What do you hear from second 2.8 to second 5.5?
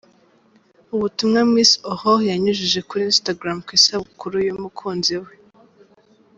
kuri Instagram ku isabukuru y'umukunzi we.